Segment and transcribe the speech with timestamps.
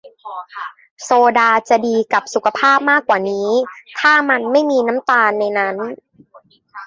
[1.03, 3.47] โซดาจะดีกับสุขภาพมากกว่านี้
[3.99, 5.75] ถ้ามันไม่มีน้ำตาลในนั้น